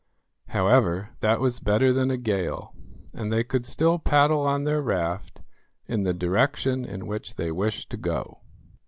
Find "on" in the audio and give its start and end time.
4.47-4.63